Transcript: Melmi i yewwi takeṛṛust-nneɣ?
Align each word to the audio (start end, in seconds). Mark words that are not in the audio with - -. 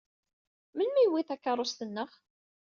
Melmi 0.75 0.99
i 0.99 1.03
yewwi 1.03 1.21
takeṛṛust-nneɣ? 1.27 2.09